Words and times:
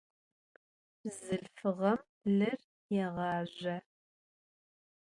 Bzılhfığem 1.01 1.99
lır 2.37 2.59
yêğazjo. 2.93 3.77